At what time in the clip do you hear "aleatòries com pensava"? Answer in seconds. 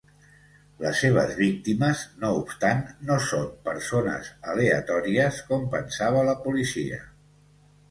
4.55-6.27